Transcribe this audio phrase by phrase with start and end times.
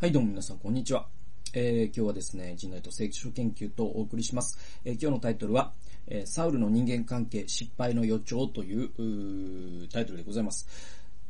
[0.00, 1.06] はい、どうも皆さん、こんにちは。
[1.54, 4.58] えー、今日はですね、人類と聖書研究とお送りします。
[4.84, 5.72] えー、今日のタイトルは、
[6.08, 10.66] えー、サウルの人間関係失敗の予兆というタイトルでございます。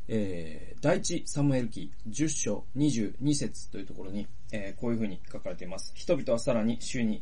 [0.07, 5.91] えー、第一サムエル記10章22節というところに、えー、こういうふうに書かれています。
[5.93, 7.21] 人々はさらに主に、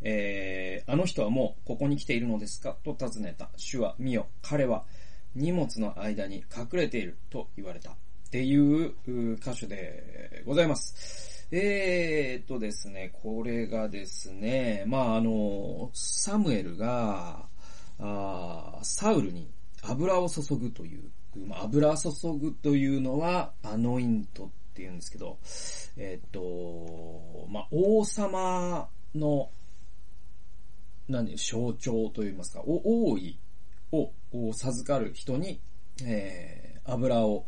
[0.00, 2.74] えー、あの人はもうここに来ているのですか？
[2.82, 3.50] と尋ねた。
[3.56, 4.86] 主は見よ、彼は
[5.34, 7.94] 荷物の間に隠れていると言われた。
[8.30, 8.94] っていう
[9.42, 11.48] 箇所でございます。
[11.50, 17.48] えー、っとですね、これがですね、まあ、あの、サムエルが、
[17.98, 19.50] あサウルに
[19.82, 21.10] 油を注ぐという、
[21.48, 22.08] まあ、油注
[22.40, 25.38] ぐというのは、アノイントって言うんですけど、
[25.96, 29.50] えー、っと、まあ、王様の、
[31.08, 33.40] 何、象徴と言いますか、王位
[33.90, 34.12] を
[34.52, 35.60] 授かる人に、
[36.04, 37.44] えー、油を、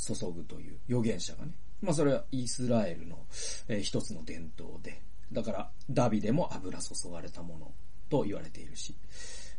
[0.00, 1.52] 注ぐという預言者がね。
[1.82, 3.18] まあそれはイスラエルの、
[3.68, 5.00] えー、一つの伝統で、
[5.32, 7.72] だからダビデも油注がれたもの
[8.08, 8.94] と言われているし。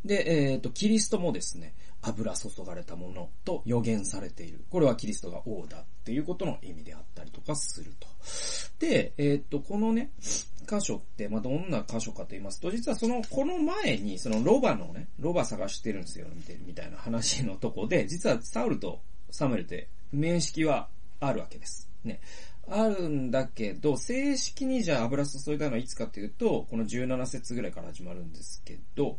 [0.04, 4.66] で、えっ、ー、と、キリストもですね、油注がれたものと予言されている。
[4.70, 8.08] これはキリストが王だっていうことの意味であったりとかすると。
[8.80, 10.12] で、えっ、ー、と、このね、
[10.68, 20.88] 箇所って、まあ、どんな箇所かと言いますと、実はその、この前に、そのロバのね、ロバ探してるんですよ、見てるみたいな話のとこで、実はサウルとサムエルって面識は
[21.20, 21.90] あるわけです。
[22.04, 22.20] ね。
[22.70, 29.18] あるんだけど、正式にじゃあ油注いだのはいつかというと、この17節ぐらいから始まるんですけど、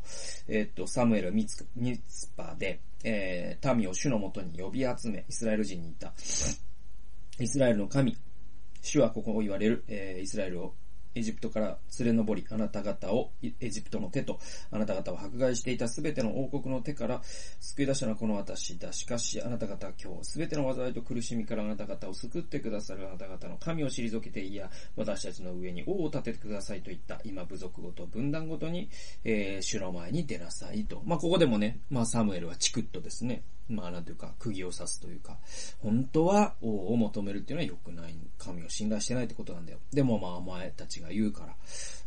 [0.48, 6.12] えっ、と、サムエルはミツミツパで、えー、民を主のもとに呼び集め、イスラエル人にいた。
[7.38, 8.16] イスラエルの神、
[8.80, 10.74] 主はここを言われる、えー、イスラエルを
[11.14, 14.38] エジプトから連れ上り、あなた方をエジプトの手と、
[14.70, 17.20] あなた方を迫害していたすべての王国の手から
[17.60, 18.92] 救い出したのはこの私だ。
[18.92, 28.88] しかし、あなた方は今日、すべての災いと苦しみからあなた方を救ってくださるあなた方の神を退けていや、私たちの上に王を立ててくださいと言った、今部族ごと分断ごとに、
[29.24, 31.02] えー、主の前に出なさいと。
[31.04, 35.38] まあ、ここでもね、まあ、サムエルはチクッとですね、まあなんていうか、釘を刺すというか、
[35.80, 38.14] 本当は王を求めるっていうのは良くない。
[38.38, 39.78] 神を信頼してないってことなんだよ。
[39.92, 41.54] でもまあお前たちが言うから、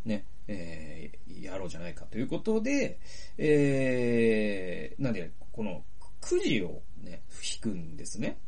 [0.04, 2.98] ね、えー、やろうじゃないかということで、
[3.38, 5.82] えー、なんで、この、
[6.20, 8.38] くじをね、引くんですね。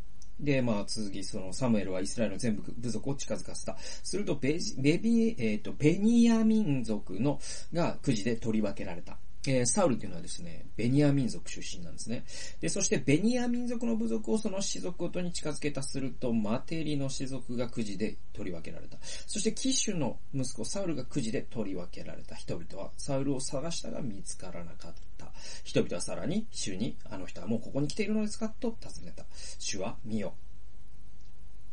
[0.41, 3.77] で、まあ、続き、その、サムエルはイスラエルの全部部族を近づかせた。
[3.79, 7.41] すると、ベジベビ、えっ、ー、と、ベニヤ民族の、
[7.73, 9.19] がくじで取り分けられた。
[9.47, 12.25] えー、サウルというのはですね、ベニヤ民族出身なんですね。
[12.61, 18.99] で、そしてベニヤ民族の部族をその氏族ごとに近づけたすると、マテリの氏族がくじで取り分けられた。
[19.03, 25.33] そしてキッシュの息子サウルがくじで取り分けられた人々は、サウルを探したが見つからなかった。
[25.65, 29.25] 人々はさらに、主に、あの人はもうここに来ているのですかと尋ねた。
[29.59, 30.35] 主は見よ。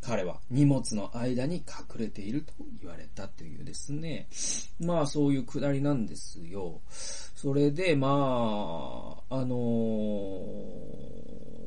[0.02, 1.64] 彼は荷物の間に隠
[2.00, 4.28] れていると言われたというですね。
[4.80, 6.82] まあそういうくだりなんですよ。
[7.36, 8.08] それで、ま
[9.30, 9.56] あ、あのー、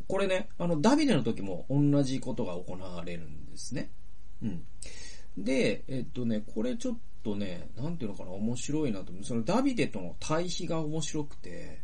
[0.08, 3.90] これね、あの、ダビデの時も同じことが行われるんですね。
[4.42, 4.62] うん。
[5.36, 9.24] で、えっとね、これちょっとね、なんていうのかな、面白いなと思う。
[9.24, 11.80] そのダビデとの対比が面白くて、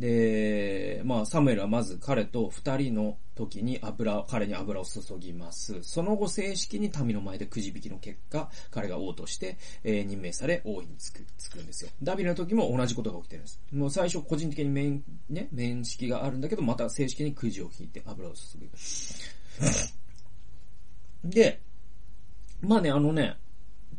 [0.00, 5.82] で、まあ、サムエルはまず彼と二人の時に油、彼に油を注ぎます。
[5.82, 11.90] その後正式に民の前でくじ引きの結果、彼が王として、えー、任命され王位につく、つくんですよ。
[12.02, 13.60] ダビデの時も同じことが起きてるんです。
[13.72, 18.70] もう最初個人的に面、ね、面識があるんだけど、また正式にくじを引いて油を注ぐ。
[21.28, 21.60] で、
[22.62, 23.36] まあね、あのね、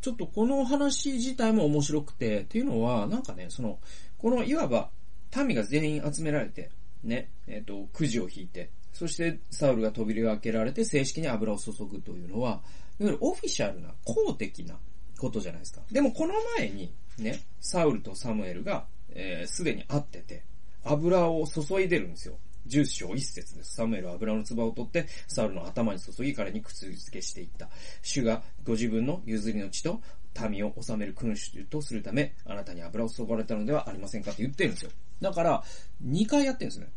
[0.02, 3.78] ちょっとこの話自体も面白くて、っていうのは、なんかね、その、
[4.18, 4.90] このいわば
[5.38, 6.70] 民が全員集められて、
[7.04, 12.62] ね、えっ、ー、と、くじを引いて、そしてサウルが扉を開けられて正式に油を注ぐというのは、
[13.00, 14.78] いわゆるオフィシャルな、公的な
[15.18, 15.82] ことじゃないですか。
[15.92, 20.44] でもこの前に、ね、サウルとサムエルが、えー、すでに会ってて、
[20.84, 22.38] 油を注いでるんですよ。
[22.68, 23.76] 十章一節です。
[23.76, 27.70] サムエルは油の唾を取って、サウルの頭に注ぎ、彼に靴付けしていった。
[28.02, 30.02] 主がご自分の譲りの血と
[30.50, 34.92] 民を治める君主とするため、あなたに油を注がれたのではありませんかって言ってるんですよ。
[35.22, 35.64] だから、
[36.04, 36.92] 2回やってるんですね。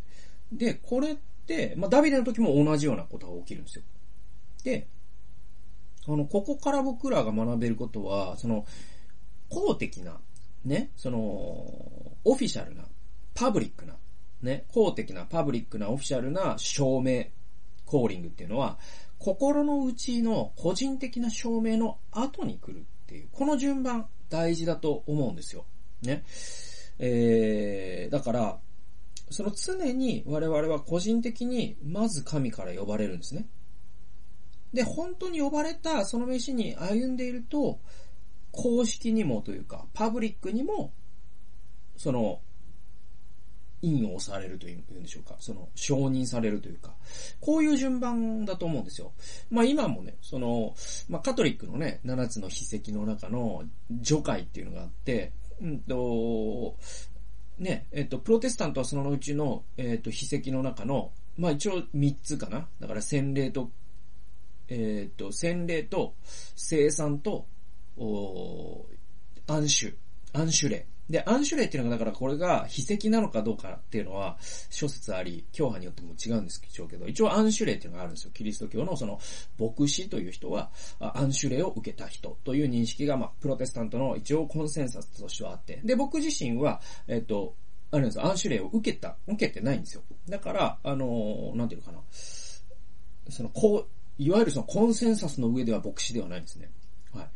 [0.53, 1.17] で、これっ
[1.47, 3.85] て、まあ、ダビデの時も同じようなことが起きるんですよ。
[4.63, 4.89] で、
[6.07, 8.67] あの、ここから僕らが学べることは、その、
[9.49, 10.19] 公的な、
[10.65, 12.85] ね、その、オフィシャルな、
[13.35, 13.97] パブリックな、
[14.43, 17.27] ね、公的な、パブリックな、オフィシャルな証明、
[17.85, 18.79] コーリングっていうのは、
[19.19, 25.65] 心の内の個人的な証明の後に来るっていう、この順番大事だと思うんですよ。
[26.03, 26.25] ね。
[26.99, 28.59] えー、だから、
[29.31, 33.47] その常に我々は個人的にまず神から呼ばれるんですね。
[34.73, 37.79] で、本当に呼ばれたその飯に歩んでいると、
[38.51, 40.93] 公式にもというか、パブリックにも、
[41.97, 42.41] その、
[43.83, 45.37] 印をされるというんでしょうか。
[45.41, 46.95] その、承認されるというか、
[47.41, 49.13] こういう順番だと思うんですよ。
[49.51, 50.75] まあ今もね、その、
[51.09, 53.65] まあカトリックのね、7つの秘跡の中の
[54.01, 56.77] 除会っていうのがあって、うんと、
[57.59, 62.69] ね、えっと、プロテスタントはそのうちの、えっと、秘跡の中の、まあ一応3つかな。
[62.81, 63.71] だから洗礼と、
[64.69, 66.15] えっと、洗礼と、
[66.57, 67.47] 生産と、
[67.97, 68.87] お
[69.47, 69.93] 暗種、
[70.33, 70.87] 暗種例。
[71.11, 74.39] で、暗種霊っていうのが、だからこれが秘跡なのかどうかっていうのは、
[74.71, 78.31] 諸説あり、教派によっても違うんですけど、一応暗種霊っていうのがあるんですよ。
[78.33, 79.21] キリスト教のその、
[79.59, 87.55] 牧師という人は、暗種霊を受けた人という認識が、まあ、プロテスタントの一応コンセンサスとしてはあって、で、僕自身は、えっと、
[87.91, 90.03] あれなんですよ、暗種霊を受けた、受けてないんですよ。
[90.29, 92.01] だから、あのなんていうのかな。
[93.31, 96.71] その、こう、いわゆるそのコンセンサスの上では牧師ではないんですね。
[97.13, 97.29] はい。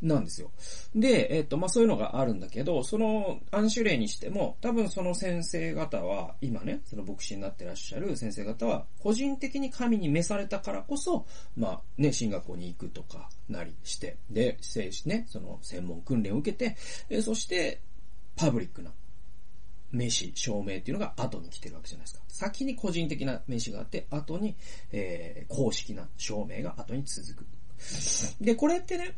[0.00, 0.50] なんですよ。
[0.94, 16.76] で、えっ、と、まあ、そういうのがあるんだけど、その暗種例にしても、多分その先生方は、今ね、その牧師になってらっしゃる先生方は、個人的に神に召されたからこそ、まあ、ね、進学校に行くとか、なりして、で、聖しね、その専門訓練を受けて、
[17.08, 17.80] えそして、
[18.36, 18.92] パブリックな
[19.90, 22.24] 名詞、証明っていうのが後に来てるわけじゃないですか。
[22.28, 24.54] 先に個人的な名詞があって、後に、
[24.92, 27.46] えー、公式な証明が後に続く。
[28.40, 29.14] で、これってね、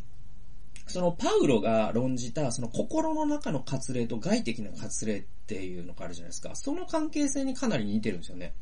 [0.91, 6.57] そのパウロが論じた、その心の中の割礼と外的な割礼っていうのがあるじゃないですか。
[6.57, 8.55] その関係性にかなり似てるんですよね。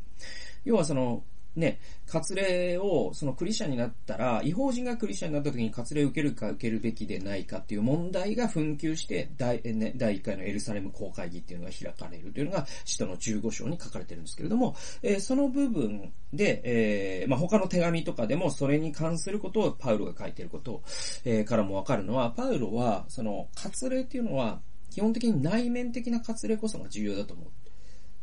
[0.64, 1.24] 要はその、
[1.58, 20.82] ね、割礼を、そのクリスチャンになったら、違法人がクリスチャンになった時に割礼を受けるか受けるべきでないかっていう問題が紛糾して、第、ね、第1回のエルサレム公会議っていうのが開かれるというのが、使徒の15章に書かれてるんですけれども、えー、その部分で、えー、まあ、他の手紙とかでもそれに関することをパウロが書いてること、
[21.24, 24.60] えー、からもわかるのは、パウロは、その、割礼っていうのは、
[24.90, 27.67] 基本的に内面的な割礼こそが重要だと思う。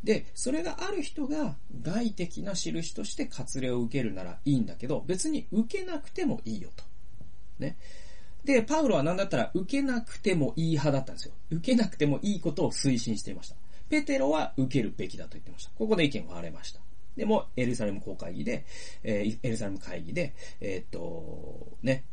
[0.04, 6.84] で、それがある人が外的な印として割礼を受けるならいいんだけど、別に受けなくてもいいよと。
[7.58, 7.76] ね。
[8.44, 11.34] で、パウロは何だったら受けなくてもいい派だったんですよ。
[11.50, 13.56] 受けなくてもいいことを推進していました。
[13.88, 15.70] ペテロは受けるべきだと言ってました。
[15.76, 16.80] ここで意見が割れました。
[17.16, 18.64] でも、エルサレム公会議で、
[19.02, 22.04] えー、エルサレム会議で、えー、っと、ね、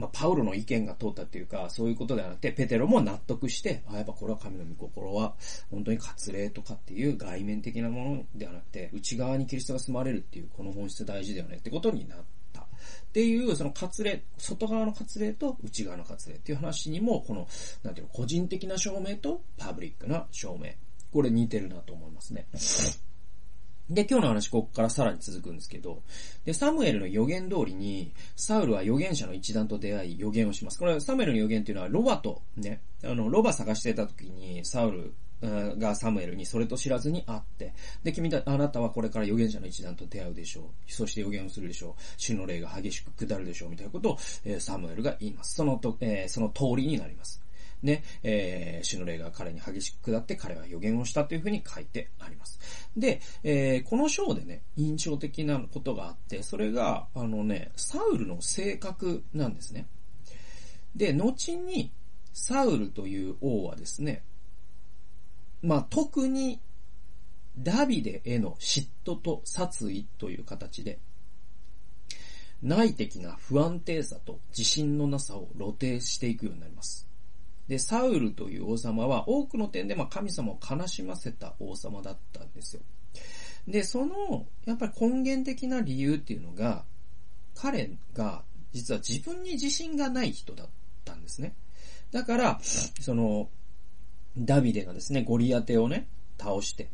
[0.00, 5.34] まあ、パウロの意見が通ったっていうか、そういうことではなくて、ペテロも納得して、あ、やっぱこれは神の御心は、
[5.70, 12.62] 本当に割礼とかっていう外面的なものではなくて、内側にキリストが住まれるっていう、この本質大事だよねってことになった。
[12.62, 12.64] っ
[13.12, 17.46] ていう、その割礼、外側の割礼と内側の割礼っていう話にも、この、
[17.82, 20.70] なんていうの、個人的な証明とパブリックな証明。
[21.12, 22.46] これ似てるなと思いますね。
[23.90, 26.02] で、今日の話、ここからさらに続くんですけど、
[26.44, 30.78] で、サムエルの予言通りに、サウルは預言者の一団と出会い、予言をします。
[30.78, 37.72] これ、サムエルの予言っていうのは、ロバと、ね、あの、ロバ探してた時に、サウル、がサムエルにそれと知らずに会って、
[38.02, 40.92] で、君た、あなたはこれから預言者の一団と出会うでしょう。
[40.92, 42.02] そして予言をするでしょう。
[42.18, 43.70] 主の霊が激しく下るでしょう。
[43.70, 45.54] みたいなことを、え、サムエルが言います。
[45.54, 47.40] そのと、えー、その通りになります。
[47.82, 52.58] ね、えー、主の霊が彼に激しく下って彼は予言をしたというふうに書いてあります。
[52.96, 59.86] で、えー、この章でね、印象的なことがあって、それが、あのね、サウルの性格なんですね。
[60.94, 61.92] で、後に、
[62.32, 64.22] サウルという王はですね、
[65.62, 66.60] まあ、特に、
[67.58, 70.98] ダビデへの嫉妬と殺意という形で、
[72.62, 77.09] 内的な不安定さと自信のなさを露呈していくようになります。
[77.70, 82.82] で、サウルという王様は多くの点でま神様を悲しませた王様だったんですよ。
[83.68, 86.84] で、その、やっぱり根源的な理由っていうのが、
[87.54, 90.66] 彼が実は自分に自信がない人だっ
[91.04, 91.54] たんですね。
[92.10, 92.60] だから、
[93.00, 93.48] その、
[94.36, 96.08] ダビデがですね、ゴリアテをね、
[96.40, 96.90] 倒して、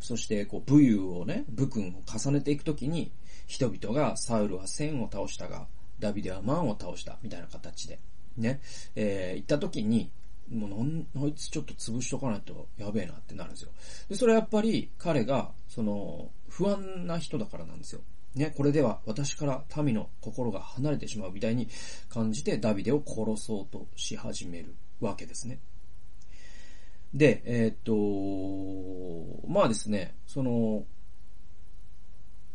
[0.00, 3.10] そして、こう、武勇をね、武君を重ねていくときに、
[3.48, 5.66] 人々がサウルは千を倒したが、
[5.98, 7.98] ダビデは万を倒した、みたいな形で、
[8.36, 8.60] ね、
[8.94, 10.10] えー、行った時に、
[10.50, 13.70] もうなん、あいつちょっと潰しとかないとやべえなってなるんですよ。
[14.08, 18.02] で、それはやっぱり彼が、その、不安な人だからなんですよ。
[18.34, 21.68] ね、これでは私から民の心が離れてしまうみたいに
[22.08, 25.58] 感じてダビデを殺そうとし始めるわけですね。
[27.12, 30.84] で、えー、っと、まあですね、その、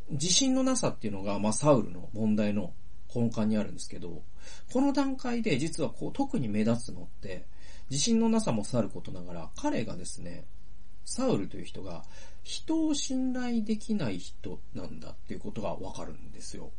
[0.10, 2.74] 自信のなさっていうのが、まあサウルの問題の
[3.14, 4.24] 根幹にあるんですけど、
[4.72, 7.46] この段階で実はこう特に目立つのって、
[7.90, 10.46] 自信のなさもさることながら、彼がですね、
[11.06, 12.04] サウルという人が
[12.44, 16.72] 人を信頼できない人なんだっていうことがわかるんですよ。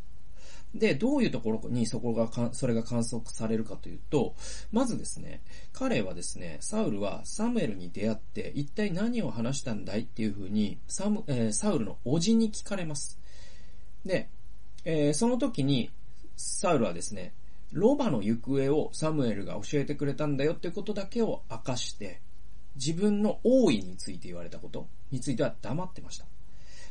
[0.75, 4.35] で、どういうところにそこがか、それが観測されるかというと、
[4.71, 5.41] まずですね、
[5.73, 13.19] 彼はですね、サウルはサムエルに出会って、一体何を話したんだいっていうふうに、サム、えー、サウルの叔父に聞かれます。
[14.05, 14.29] で、
[14.85, 15.91] えー、その時に、
[16.39, 17.35] サウルはですね、
[17.73, 22.21] ロバの行方をサムエルが教えてくれたんだよってことだけを明かして、
[22.77, 26.25] 自分の王位について言われたことについては黙ってました。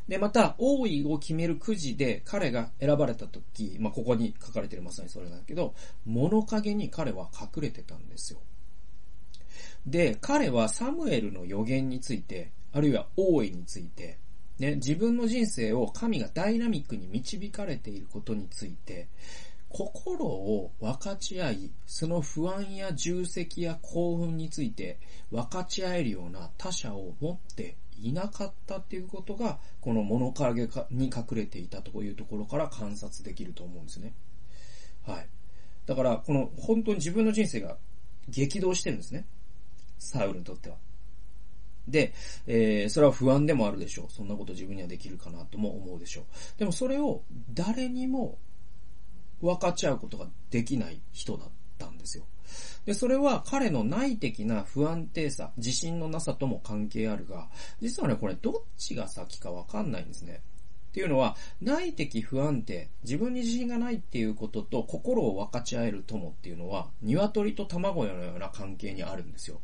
[0.07, 5.73] で、また、王位を決めるくじで彼が選ばれた時、まあ、ここに書かれてるまさにそれなんだけど、
[6.05, 8.39] 物陰に彼は隠れてたんですよ。
[9.85, 14.17] で、彼はサムエルの予言について、あるいは王位について、
[14.59, 19.07] ね、自分の人生を神がダイナミックに導かれていることについて、
[19.69, 24.97] 心を分かち合い、その不安や重責や興奮について
[25.29, 34.13] 分かち合えるような他者を持っていなかったっていうことが、この物陰に隠れていたというところから観察できると思うんですね。
[35.05, 35.27] はい。
[35.85, 37.77] だから、この本当に自分の人生が
[38.29, 39.25] 激動してるんですね。
[39.99, 40.77] サウルにとっては。
[41.87, 42.13] で、
[42.47, 44.11] えー、それは不安でもあるでしょう。
[44.11, 46.25] そんなこと自分にはできるかなとも思うでしょう。
[46.59, 48.37] でもそれを誰にも
[49.41, 52.25] 分かち合うことができない人だったんですよ。
[52.85, 57.49] で、それは彼の内的な不安定さ、自信のなさとも関係あるが、
[57.81, 60.41] 実はね、これどっちが先かわかんないんですね。
[60.89, 69.59] っていうのは、内的不安定、自分に自信がないっていうことと心を分かち合える友っていうのは、鶏と卵のような関係にあるんですよ。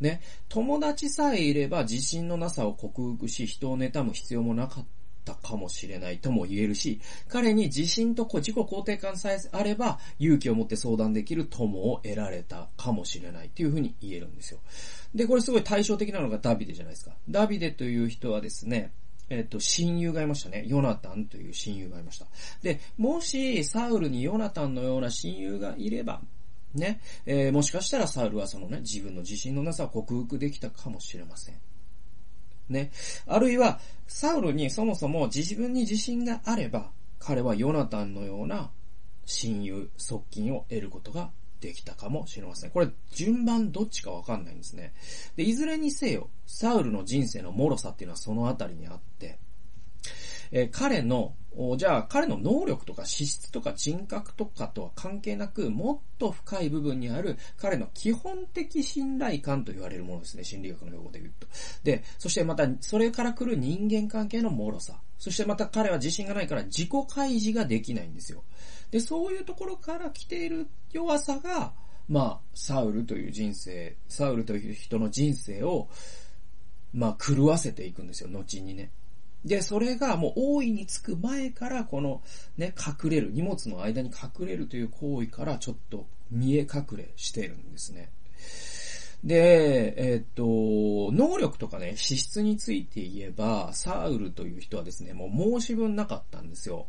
[0.00, 4.84] ね、友達さえいれば自信のなさを克服し、人を妬む必要もなかっ
[5.24, 14.60] たかもしれないとも言えるし、彼に自信と自己肯定感さえあれば、勇気を持って相談できる友を得られたかもしれないっていうふうに言えるんですよ。
[15.14, 17.12] で、これすごい対照的なのがダビデじゃないですか。
[17.28, 18.92] ダビデという人はですね、
[19.28, 20.64] えっ、と、親友がいましたね。
[20.66, 22.26] ヨナタンという親友がいました。
[22.62, 26.20] で、もし、サウルにヨナタンのような親友がいれば、
[26.74, 31.60] ね、えー、もしかしたらサウルはそのね、自分の自信のなさを克服できたかもしれません。
[32.68, 32.92] ね。
[33.26, 38.70] あるいは、サウルにそもそも自分に自信があれば、彼はヨナタンのような
[39.26, 42.70] 親友、側近を得ることができたかもしれません。
[42.70, 44.94] これ、順番どっちかわかんないんですね。
[45.36, 49.38] で、いずれにせよ、サウルの人生の脆さっていうのはそのあたりにあって、
[50.52, 51.34] えー、彼の、
[51.76, 60.44] じゃあ彼の能力とか資質とか人格とかとは関係なく、もっと深い部分にある彼の基本的信頼感と言われるものですね。
[60.44, 61.46] 心理学の用語で言うと。
[61.82, 65.00] で、そしてまた、それから来る人間関係の脆さ。
[65.18, 68.42] そしてまた彼は自信がないから自己開示ができないんですよ。
[68.90, 71.72] で、そういうところから来ている弱さが、
[72.08, 75.88] まあ、サウルという人生、サウルという人の人生を、
[76.92, 78.90] まあ、狂わせていくんですよ、後にね。
[79.44, 82.22] で、それがもう大いにつく前から、この
[82.56, 88.10] ね、隠れる、荷物の間に隠れるという行為からちょっと見え隠れしてるんですね。
[89.24, 90.42] で、えっ、と、
[91.12, 96.86] 能力とかね、資質について言えば、サウルという人はですね、もう申し分なかったんですよ。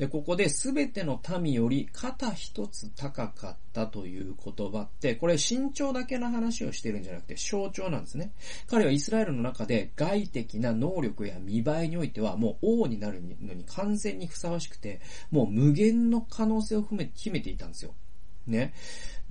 [0.00, 8.32] で、ここで全ての民より肩一つ高かったという言葉って、これ身長だけの話をしてるんじゃなくて象徴なんですね。
[8.66, 17.92] 彼はイスラエルの中で外的な能力や見栄えにおいてはもう王になるのに完全にふさわしくて、もう無限の可能性を秘め秘めていたんですよ。
[18.46, 18.72] ね。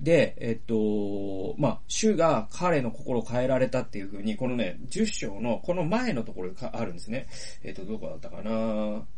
[0.00, 7.28] で、えっと、まあ、主が彼の心を変えられたっていう風に、このね、10章のこの前のところがあるんですね。
[7.62, 8.50] えっと、どこだったかな？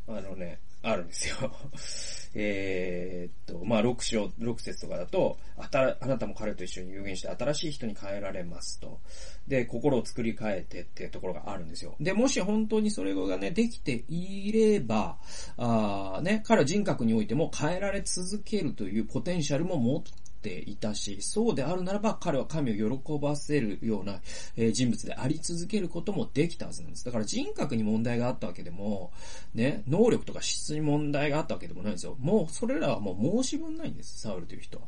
[0.09, 1.53] あのね、あるんですよ。
[2.35, 8.99] えっと、まあ、6章、6節とかだと、あた、あなたも彼と一緒に有言して新しい人に変えられますと。
[9.47, 11.95] で、心を作り変えてっていうところがあるんですよ。
[12.01, 15.19] で、もし本当にそれがね、できていれば、
[15.57, 20.03] あね、彼人格においても変えられ続けるというポテンシャルも持っ
[20.43, 24.21] ていたし、そうであるならば彼は神を喜ばせるような、
[24.57, 27.05] え、人物であり続けることもできたはずなんです。
[27.05, 29.13] だから人格に問題があったわけでも、
[29.55, 32.17] ね、能力とか質に問題があったわけでもないんですよ。
[32.19, 34.85] もう、それらはもう申し分ないんです、サウルという人は。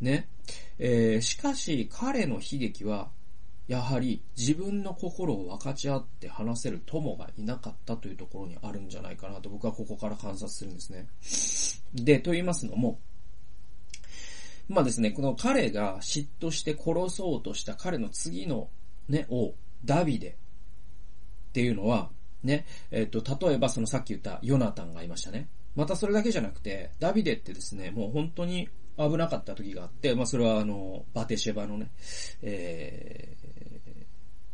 [0.00, 0.28] ね。
[0.78, 3.10] えー、しかし、彼の悲劇は、
[3.68, 11.06] やはり自分の心を分かち合って話せる友がいなかったというところにあるんじゃないかなと僕はここから観察するんですね。
[11.94, 12.98] で、と言いますのも、
[14.68, 18.68] まあですね、この彼が嫉妬して殺そうとした彼の次の
[19.08, 22.10] ね、王、ダビデっていうのは、
[22.42, 25.48] ね、えっ、と、例えばそのさっき言ったヨナタンがいましたね。
[25.74, 31.90] またそれだけじゃなくて、ダビデってですね、もう本当に危なかった時があって、まあそれはあの、バテシェバのね、
[32.42, 33.36] え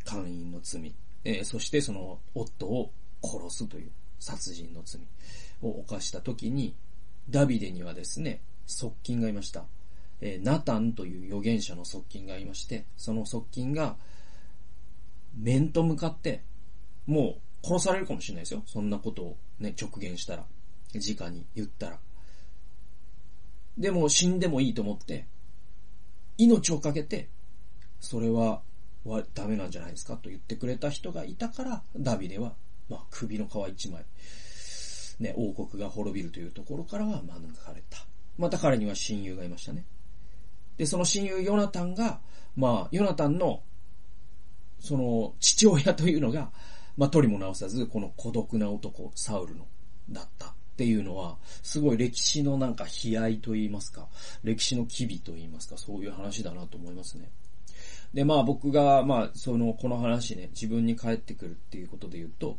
[0.04, 0.94] ー、会員の罪、
[1.24, 2.92] えー、そしてその夫を
[3.22, 3.90] 殺すという
[4.20, 5.00] 殺人の罪
[5.62, 6.74] を犯した時に、
[7.28, 9.64] ダビデにはですね、側近がいました。
[10.20, 13.96] え、ナタンという預言者の側近がいまして、その側近が、
[15.36, 16.42] 面と向かって、
[17.06, 18.62] もう殺されるかもしれないですよ。
[18.66, 20.46] そんなことをね、直言したら。
[20.94, 21.98] 直に言ったら。
[23.76, 25.26] でも死んでもいいと思って、
[26.38, 27.28] 命をかけて、
[28.00, 28.62] それは、
[29.04, 30.16] はダメなんじゃないですか？
[30.16, 32.54] と言ってくれた人がいたから、ダビデは、
[32.88, 34.04] まあ、首の皮一枚、
[35.18, 37.42] ね、王国が滅びるというところからは免
[37.74, 38.06] れた。
[38.38, 39.84] また彼には親友がいましたね。
[40.76, 42.20] で、その親友ヨナタンが、
[42.56, 43.62] まあ、ヨナタンの、
[44.80, 46.50] その、父親というのが、
[46.96, 49.66] まあ、取りも直さず、この孤独な男、サウルの、
[50.10, 54.08] だったっていうのは、すごい歴史のなんか悲哀と言いますか、
[54.42, 57.30] 歴史の機微と言いますか、そういう話だなと思いますね。
[58.12, 62.58] で、まあ僕が、まあその、この話ね、自分に返ってくるっていうことで言うと、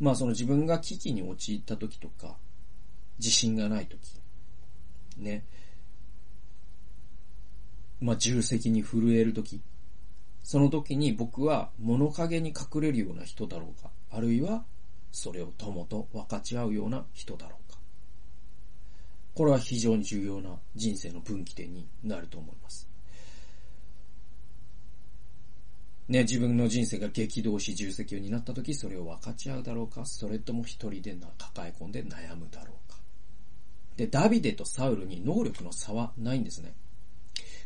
[0.00, 2.36] まあその自分が危機に陥った時とか、
[3.18, 3.98] 自信がない時、
[5.18, 5.44] ね、
[8.04, 9.62] まあ重責に震える時、
[10.42, 14.62] その時に僕は物陰に隠れるような人だろうか、あるいは
[15.10, 17.78] それを友と分かち合うような人だろうか。
[19.34, 22.86] これは非常に重要な人生の分岐点になると思います。
[26.06, 32.98] ね、自分の人生が激動し重責になった時、それを分かち合うだろうか、それとも一人でな抱え込んで悩むだろうか。
[33.96, 36.74] で、ダビデとサウルに能力の差はないんですね。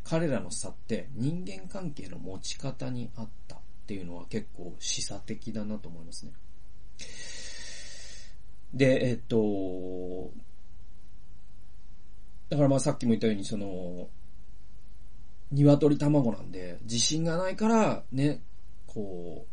[0.08, 6.32] 彼らの差って人間関係の持ち方にあったっていうのは結構示唆的だなと思いますね。
[8.72, 10.30] で、えっと、
[12.48, 14.08] だからまあさっきも言ったようにその、
[15.50, 18.40] 鶏卵なんで、自信がないから、ね、
[18.86, 19.44] こ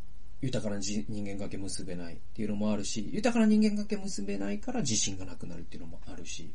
[0.42, 6.50] う、豊かな人間関係結べないっていうのもあるし、豊かな人間関係結べないから自信がなくなるっていうのもあるし、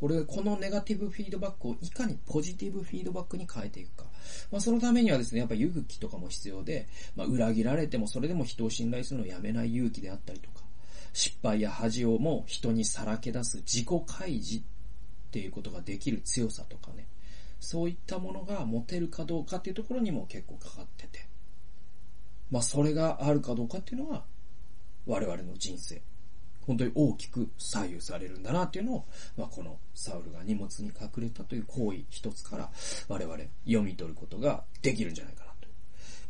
[0.00, 4.04] これ、このネガティブフィードバックをいかにポジティブフィードバックに変えていくか。
[4.50, 10.64] まあ、そのためにはですね、やっぱ勇気とかも必要で、まあ、裏切られてもそれでも人を信頼するのをやめない勇気であったりとか、
[11.12, 14.62] 失敗や恥をも人にさらけ出す自己開示っ
[15.32, 17.06] ていうことができる強さとかね、
[17.60, 21.26] そういったものが持てるかどうかっていうところにも結構かかってて。
[22.50, 24.24] まあそれがあるかどうかっていうのは、
[25.06, 26.00] 我々の人生、
[26.66, 29.04] 本当に大きく左右されるんだなっていうのを、
[29.36, 32.70] まあこのサウルが荷物に隠れたという行為一つから
[33.08, 35.68] 我々読み取ることができるんじゃないかなと。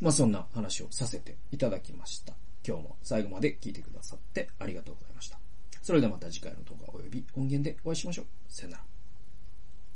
[0.00, 2.34] まあそんな話をさせていただきました。
[2.66, 5.38] 今日も最後まで聞いてくださってありがとうございました。
[5.82, 8.26] それではまた次回の動画及び音源でお会いしましょう。
[8.48, 8.99] さよなら。